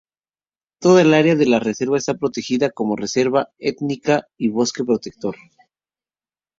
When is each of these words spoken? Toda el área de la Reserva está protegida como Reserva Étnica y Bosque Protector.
Toda 0.79 1.03
el 1.03 1.13
área 1.13 1.35
de 1.35 1.45
la 1.45 1.59
Reserva 1.59 1.95
está 1.99 2.15
protegida 2.15 2.71
como 2.71 2.95
Reserva 2.95 3.49
Étnica 3.59 4.27
y 4.35 4.49
Bosque 4.49 4.83
Protector. 4.83 5.35